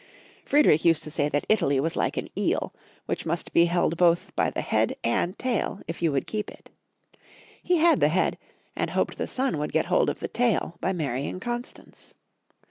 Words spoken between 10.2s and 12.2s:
tail by marrying Constance.